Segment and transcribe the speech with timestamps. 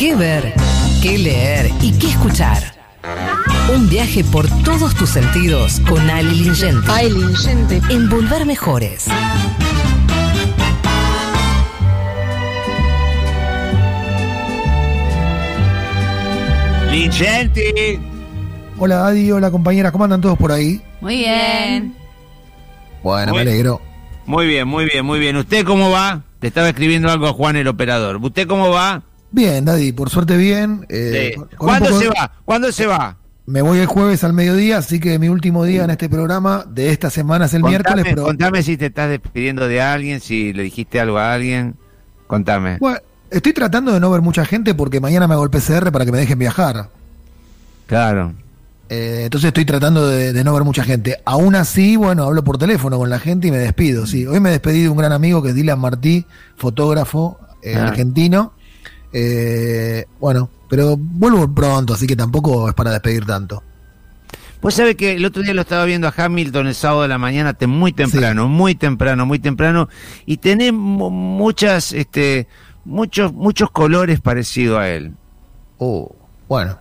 [0.00, 0.54] qué ver,
[1.02, 2.72] qué leer y qué escuchar.
[3.74, 6.90] Un viaje por todos tus sentidos con Ali Lingente.
[6.90, 7.82] Ay, Lingente.
[7.90, 9.08] En Volver Mejores.
[16.90, 18.00] Lingenti.
[18.78, 20.80] Hola Adi, hola compañera, ¿cómo andan todos por ahí?
[21.00, 21.94] Muy bien.
[23.02, 23.80] Bueno, Muy- me alegro.
[24.26, 25.36] Muy bien, muy bien, muy bien.
[25.36, 26.22] ¿Usted cómo va?
[26.40, 28.16] Le estaba escribiendo algo a Juan el operador.
[28.16, 29.02] ¿Usted cómo va?
[29.32, 30.86] Bien, Daddy, por suerte bien.
[30.88, 31.42] eh, Sí.
[31.56, 32.32] ¿Cuándo poco- se va?
[32.44, 33.16] ¿Cuándo se va?
[33.46, 36.90] Me voy el jueves al mediodía, así que mi último día en este programa de
[36.92, 40.52] esta semana es el contame, miércoles, pero contame si te estás despidiendo de alguien, si
[40.52, 41.74] le dijiste algo a alguien.
[42.28, 42.78] Contame.
[42.78, 42.98] bueno,
[43.28, 46.12] estoy tratando de no ver mucha gente porque mañana me hago el PCR para que
[46.12, 46.90] me dejen viajar.
[47.86, 48.34] Claro.
[48.88, 51.16] Eh, entonces estoy tratando de, de no ver mucha gente.
[51.24, 54.06] Aún así, bueno, hablo por teléfono con la gente y me despido.
[54.06, 56.24] Sí, hoy me despedí de un gran amigo que es Dylan Martí,
[56.56, 57.88] fotógrafo eh, Ah.
[57.88, 58.52] argentino.
[59.12, 63.62] Eh, bueno, pero vuelvo pronto, así que tampoco es para despedir tanto.
[64.62, 67.16] Vos sabés que el otro día lo estaba viendo a Hamilton el sábado de la
[67.18, 69.88] mañana, te- muy temprano, muy temprano, muy temprano,
[70.26, 72.46] y tenés mu- muchas, este,
[72.84, 75.14] muchos, muchos colores parecidos a él.
[75.78, 76.14] Oh,
[76.46, 76.76] bueno.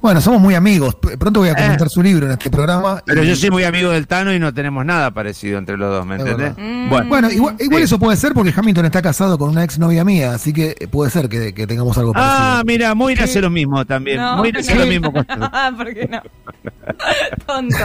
[0.00, 0.94] Bueno, somos muy amigos.
[1.18, 2.98] Pronto voy a comentar su libro en este programa.
[3.00, 3.02] Eh.
[3.04, 5.90] Pero y- yo soy muy amigo del Tano y no tenemos nada parecido entre los
[5.90, 6.56] dos, ¿me entendés?
[6.56, 6.88] verdad.
[6.88, 7.84] Bueno, Bueno, igual, igual Sí.
[7.84, 10.88] eso puede ser porque Hamilton está casado con una ex novia mía, así que eh,
[10.88, 12.34] puede ser que, que tengamos algo parecido.
[12.38, 14.16] Ah, mira, Moira hace lo mismo también.
[14.16, 15.12] No, Moira hace lo mismo.
[15.12, 16.22] con- Ah, ¿por qué no?
[17.46, 17.76] Tonto.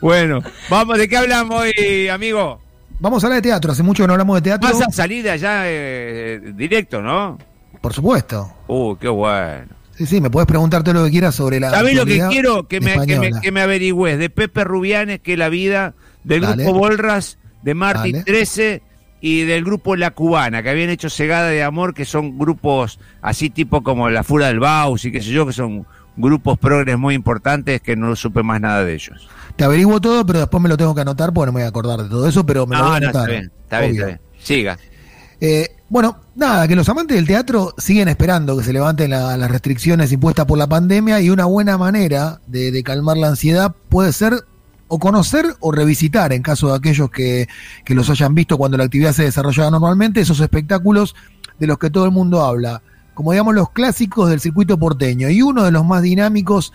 [0.00, 0.40] bueno,
[0.70, 2.60] vamos, ¿de qué hablamos hoy, amigo?
[3.00, 3.72] Vamos a hablar de teatro.
[3.72, 4.68] Hace mucho que no hablamos de teatro.
[4.70, 7.36] Vas a salir de allá eh, directo, ¿no?
[7.80, 8.48] Por supuesto.
[8.68, 9.66] Uh, qué bueno.
[9.96, 11.70] Sí, sí, me puedes preguntar todo lo que quieras sobre la.
[11.70, 14.18] ¿Sabés lo que quiero que me, que, me, que me averigües?
[14.18, 16.64] De Pepe Rubianes, que la vida, del Dale.
[16.64, 18.24] grupo Bolras, de Martín Dale.
[18.24, 18.82] 13
[19.20, 23.50] y del grupo La Cubana, que habían hecho Cegada de Amor, que son grupos así
[23.50, 27.14] tipo como La Fura del Baus y qué sé yo, que son grupos progres muy
[27.14, 29.28] importantes que no supe más nada de ellos.
[29.56, 31.68] Te averiguo todo, pero después me lo tengo que anotar porque no me voy a
[31.68, 33.30] acordar de todo eso, pero me lo voy a no, anotar.
[33.30, 34.20] está bien, está bien, está bien.
[34.38, 34.78] Siga.
[35.44, 39.50] Eh, bueno, nada, que los amantes del teatro siguen esperando que se levanten la- las
[39.50, 44.12] restricciones impuestas por la pandemia y una buena manera de, de calmar la ansiedad puede
[44.12, 44.34] ser
[44.86, 47.48] o conocer o revisitar, en caso de aquellos que,
[47.84, 51.16] que los hayan visto cuando la actividad se desarrollaba normalmente, esos espectáculos
[51.58, 52.80] de los que todo el mundo habla,
[53.12, 55.28] como digamos los clásicos del circuito porteño.
[55.28, 56.72] Y uno de los más dinámicos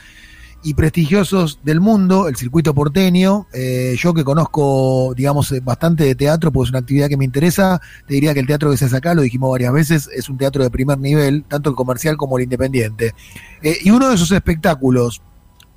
[0.64, 3.48] y prestigiosos del mundo, el circuito porteño.
[3.54, 7.26] Eh, yo que conozco, digamos, eh, bastante de teatro, pues es una actividad que me
[7.26, 10.30] interesa, te diría que el teatro que se hace acá, lo dijimos varias veces, es
[10.30, 13.14] un teatro de primer nivel, tanto el comercial como el independiente.
[13.62, 15.22] Eh, y uno de esos espectáculos,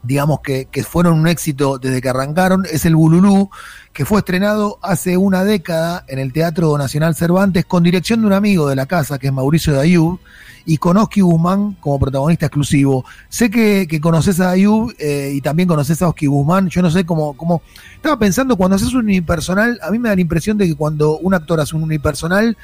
[0.03, 3.51] digamos que, que fueron un éxito desde que arrancaron, es el Bululú,
[3.93, 8.33] que fue estrenado hace una década en el Teatro Nacional Cervantes con dirección de un
[8.33, 10.21] amigo de la casa, que es Mauricio Dayub,
[10.65, 13.05] y con Oski Guzmán como protagonista exclusivo.
[13.29, 16.69] Sé que, que conoces a Ayub eh, y también conoces a Oski Guzmán.
[16.69, 17.63] Yo no sé cómo, cómo.
[17.95, 21.19] Estaba pensando, cuando haces un unipersonal, a mí me da la impresión de que cuando
[21.19, 22.57] un actor hace un unipersonal,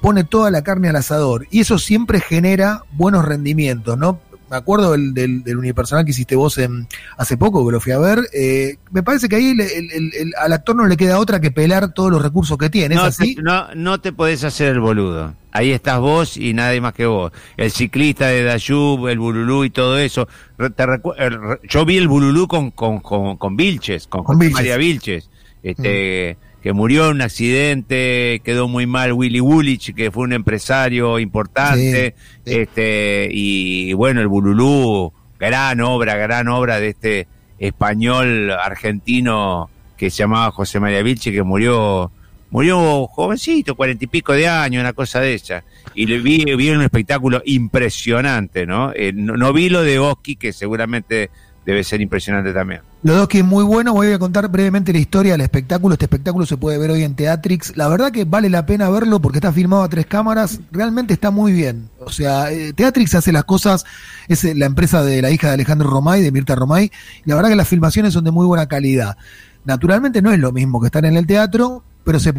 [0.00, 1.46] pone toda la carne al asador.
[1.50, 4.20] Y eso siempre genera buenos rendimientos, ¿no?
[4.50, 7.92] Me acuerdo del, del, del unipersonal que hiciste vos en, hace poco, que lo fui
[7.92, 8.18] a ver.
[8.32, 11.40] eh, me parece que ahí el- el- el- el- al actor no le queda otra
[11.40, 12.96] que pelar todos los recursos que tiene.
[12.96, 13.36] ¿Es No así?
[13.36, 15.34] te, no, no te podés hacer el boludo.
[15.52, 17.32] Ahí estás vos y nadie más que vos.
[17.56, 20.26] El ciclista de Dayub, el Bululú y todo eso.
[20.56, 24.54] Te recu- re- yo vi el Bululú con, con, con, con Vilches, con, Con Vilches.
[24.54, 25.30] María Vilches,
[25.62, 31.18] este, que murió en un accidente, quedó muy mal Willy Woollich, que fue un empresario
[31.18, 32.58] importante, Sí, sí.
[32.60, 37.28] este, y bueno, el Bululú, gran obra, gran obra de este
[37.58, 42.10] español argentino que se llamaba José María Vilche, que murió,
[42.50, 45.64] murió jovencito, cuarenta y pico de años, una cosa de esa.
[45.94, 48.92] Y le vi, vi un espectáculo impresionante, ¿no?
[48.94, 51.30] Eh, no, no vi lo de Oski, que seguramente
[51.70, 52.80] debe ser impresionante también.
[53.02, 55.94] Los dos que es muy bueno, voy a contar brevemente la historia del espectáculo.
[55.94, 57.76] Este espectáculo se puede ver hoy en Teatrix.
[57.76, 60.60] La verdad que vale la pena verlo porque está filmado a tres cámaras.
[60.70, 61.88] Realmente está muy bien.
[62.00, 63.84] O sea, eh, Teatrix hace las cosas,
[64.28, 66.90] es eh, la empresa de la hija de Alejandro Romay, de Mirta Romay.
[67.24, 69.16] Y la verdad que las filmaciones son de muy buena calidad.
[69.64, 72.32] Naturalmente no es lo mismo que estar en el teatro, pero se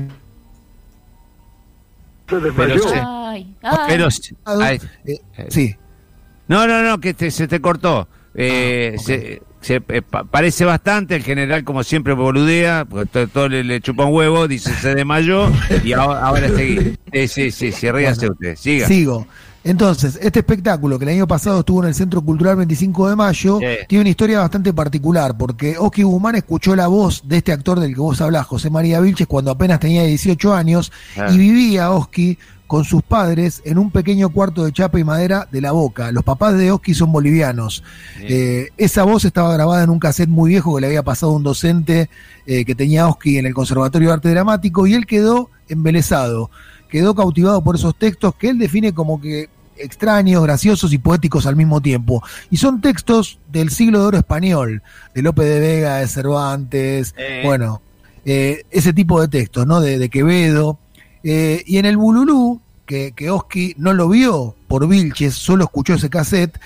[2.28, 3.78] Pero, se- Ay, ay.
[3.90, 5.20] pero se- ay, eh,
[5.50, 5.76] sí.
[6.48, 8.08] no, no, no, que te- se te cortó.
[8.34, 13.28] Eh, Ah, se, se, eh, pa- parece bastante, el general como siempre boludea, porque todo,
[13.28, 15.52] todo le, le chupa un huevo, dice se desmayó
[15.84, 16.96] y ahora, ahora seguí.
[17.12, 18.88] Sí, sí, sí, sí, ríase usted, siga.
[18.88, 19.28] Sigo.
[19.64, 23.60] Entonces, este espectáculo que el año pasado estuvo en el Centro Cultural 25 de Mayo,
[23.60, 23.66] Sí.
[23.88, 27.94] tiene una historia bastante particular, porque Oski Guzmán escuchó la voz de este actor del
[27.94, 31.28] que vos hablás, José María Vilches, cuando apenas tenía 18 años, Ah.
[31.32, 35.60] y vivía Oski con sus padres en un pequeño cuarto de chapa y madera de
[35.62, 36.10] La Boca.
[36.14, 37.84] Los papás de Oski son bolivianos.
[38.22, 41.44] Eh, esa voz estaba grabada en un cassette muy viejo que le había pasado un
[41.44, 42.10] docente
[42.48, 46.50] eh, que tenía Oski en el Conservatorio de Arte Dramático y él quedó embelesado,
[46.92, 51.56] quedó cautivado por esos textos que él define como que extraños, graciosos y poéticos al
[51.56, 52.22] mismo tiempo.
[52.52, 54.84] Y son textos del siglo de oro español,
[55.16, 57.42] de Lope de Vega, de Cervantes, Eh.
[57.44, 57.82] bueno,
[58.26, 59.82] eh, ese tipo de textos, ¿no?
[59.82, 60.78] De, de Quevedo.
[61.24, 65.94] Eh, y en el Bululú, que, que Oski no lo vio por Vilches, solo escuchó
[65.96, 66.60] ese cassette,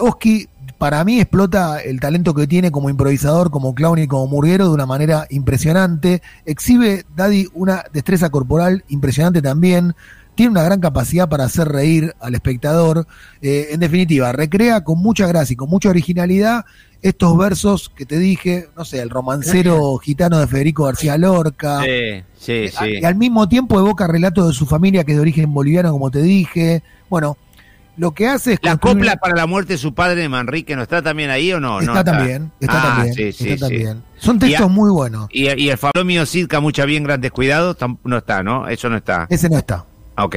[0.00, 0.48] Oski
[0.78, 4.74] para mí explota el talento que tiene como improvisador, como clown y como murguero de
[4.74, 6.22] una manera impresionante.
[6.46, 9.94] Exhibe Daddy una destreza corporal impresionante también.
[10.36, 13.08] Tiene una gran capacidad para hacer reír al espectador.
[13.42, 16.64] Eh, en definitiva, recrea con mucha gracia y con mucha originalidad
[17.02, 21.82] estos versos que te dije, no sé, el romancero gitano de Federico García Lorca.
[21.82, 22.98] Sí, sí, sí.
[23.00, 26.12] Y al mismo tiempo evoca relatos de su familia que es de origen boliviano, como
[26.12, 26.84] te dije.
[27.10, 27.36] Bueno,
[27.98, 30.82] lo que hace es La copla para la muerte de su padre de Manrique, ¿no
[30.82, 31.80] está también ahí o no?
[31.80, 33.74] No está, también, está Ah, también, sí, sí, está sí.
[33.74, 34.02] también.
[34.16, 35.28] Son textos a- muy buenos.
[35.30, 38.66] Y, y el Fablomio Sidca, mucha bien, grandes cuidados, no está, ¿no?
[38.68, 39.26] Eso no está.
[39.28, 39.84] Ese no está,
[40.16, 40.36] Ok.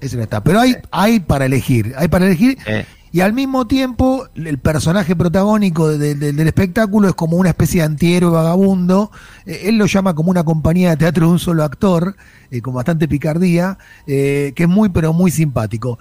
[0.00, 0.42] ese no está.
[0.42, 2.58] Pero hay, hay para elegir, hay para elegir.
[2.66, 7.50] Eh, Y al mismo tiempo, el personaje protagónico de- de- del espectáculo es como una
[7.50, 9.10] especie de antihéroe vagabundo.
[9.46, 12.14] Eh, él lo llama como una compañía de teatro de un solo actor,
[12.52, 15.98] eh, con bastante picardía, eh, que es muy, pero muy simpático.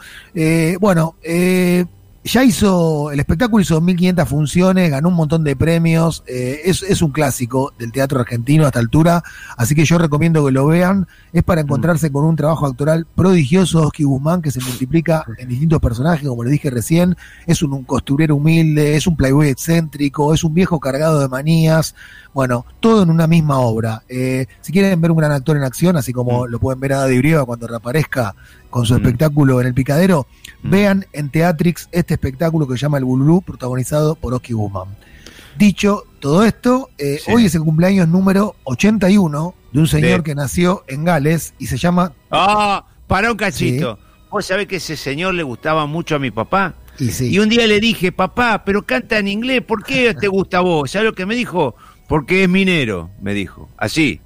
[0.79, 1.15] Bueno,
[2.23, 7.01] ya hizo, el espectáculo hizo 1.500 funciones, ganó un montón de premios, eh, es, es
[7.01, 9.23] un clásico del teatro argentino a esta altura,
[9.57, 13.83] así que yo recomiendo que lo vean, es para encontrarse con un trabajo actoral prodigioso,
[13.83, 17.15] Oski Guzmán, que se multiplica en distintos personajes, como le dije recién,
[17.47, 21.95] es un, un costurero humilde, es un playboy excéntrico, es un viejo cargado de manías,
[22.33, 24.03] bueno, todo en una misma obra.
[24.07, 26.99] Eh, si quieren ver un gran actor en acción, así como lo pueden ver a
[26.99, 28.35] Daddy Brieva cuando reaparezca
[28.69, 28.97] con su Mm.
[28.97, 30.27] espectáculo en el picadero,
[30.63, 30.69] Mm.
[30.69, 34.89] vean en Teatrix este espectáculo que se llama El Bululú, protagonizado por Oski Guzmán.
[35.57, 37.31] Dicho todo esto, eh, Sí.
[37.33, 41.67] hoy es el cumpleaños número 81 de un señor De- que nació en Gales y
[41.67, 42.13] se llama...
[42.31, 43.97] Ah, para un cachito.
[44.29, 46.75] Vos sabés que ese señor le gustaba mucho a mi papá.
[46.99, 50.27] Y sí, Y un día le dije, papá, pero canta en inglés, ¿por qué te
[50.27, 50.91] gusta a vos?
[50.91, 51.75] ¿Sabes lo que me dijo?
[52.07, 53.69] Porque es minero, me dijo.
[53.77, 54.19] Así.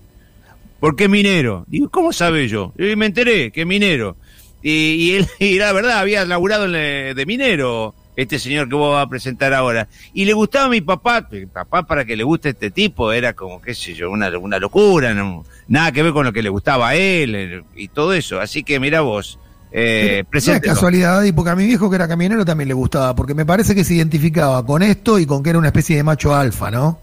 [0.80, 1.66] Porque es minero.
[1.68, 2.74] Digo, ¿cómo sabe yo?
[2.78, 4.18] Y me enteré que es minero.
[4.64, 8.76] Y, y él, y la verdad, había laburado en le- de minero este señor que
[8.76, 9.88] vos vas a presentar ahora.
[10.14, 13.34] Y le gustaba a mi papá, mi papá para que le guste este tipo era
[13.34, 16.50] como, qué sé yo, una, una locura, no- nada que ver con lo que le
[16.50, 18.40] gustaba a él eh, y todo eso.
[18.40, 19.40] Así que mira vos,
[19.72, 23.16] eh, no es casualidad, y porque a mi viejo que era camionero también le gustaba,
[23.16, 26.04] porque me parece que se identificaba con esto y con que era una especie de
[26.04, 27.00] macho alfa, ¿no?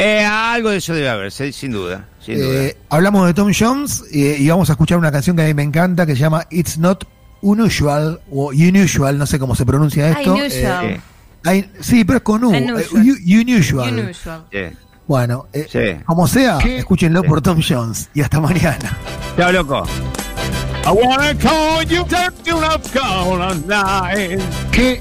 [0.00, 2.06] Eh, algo de eso debe haber, sí, sin duda.
[2.24, 2.62] Sin duda.
[2.64, 5.54] Eh, hablamos de Tom Jones eh, y vamos a escuchar una canción que a mí
[5.54, 7.04] me encanta que se llama It's Not
[7.42, 10.34] Unusual o Unusual, no sé cómo se pronuncia esto.
[10.34, 10.86] Unusual.
[10.86, 11.00] Eh,
[11.44, 12.50] hay- sí, pero es con U.
[12.50, 13.06] Unusual.
[13.08, 13.92] eh, unusual.
[13.98, 14.44] Unusual.
[14.52, 14.58] Sí.
[15.08, 16.02] Bueno, eh, Sí.
[16.04, 16.78] como sea, ¿Qué?
[16.78, 18.96] escúchenlo por Tom Jones y hasta mañana.
[19.36, 19.82] Chao, loco.
[20.86, 24.38] I wanna call you back to love call online.
[24.70, 25.00] ¿Qué?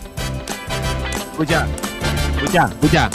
[1.31, 1.67] Escucha,
[2.41, 3.09] escucha, escucha.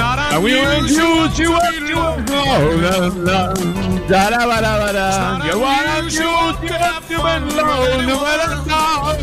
[0.00, 2.48] I will introduce you up to a call
[2.94, 4.06] online.
[4.08, 5.44] Da da ba da ba da.
[5.44, 9.16] You wanna introduce you up to a low, no matter how.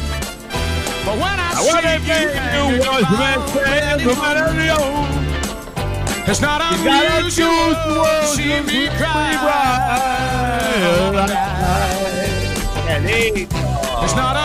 [1.06, 4.68] But when I, wanna see you, was my friend, no matter the
[6.30, 9.36] It's not You gotta unusual choose to see me cry.
[12.86, 13.56] Qué lindo.
[14.04, 14.36] It's not